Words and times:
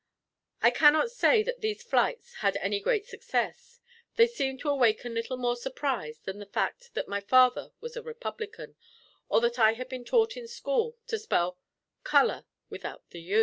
I 0.63 0.71
cannot 0.71 1.11
say 1.11 1.43
that 1.43 1.61
these 1.61 1.83
flights 1.83 2.33
had 2.37 2.57
any 2.57 2.79
great 2.79 3.05
success; 3.05 3.79
they 4.15 4.25
seemed 4.25 4.59
to 4.61 4.69
awaken 4.69 5.13
little 5.13 5.37
more 5.37 5.55
surprise 5.55 6.17
than 6.21 6.39
the 6.39 6.47
fact 6.47 6.95
that 6.95 7.07
my 7.07 7.19
father 7.21 7.71
was 7.81 7.95
a 7.95 8.01
Republican 8.01 8.75
or 9.29 9.39
that 9.41 9.59
I 9.59 9.73
had 9.73 9.89
been 9.89 10.03
taught 10.03 10.35
in 10.35 10.47
school 10.47 10.97
to 11.05 11.19
spell 11.19 11.59
COLOUR 12.03 12.45
without 12.67 13.11
the 13.11 13.21
U. 13.21 13.39